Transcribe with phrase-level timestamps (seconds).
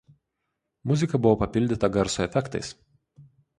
[0.91, 2.75] Muzika buvo papildyta garso efektais.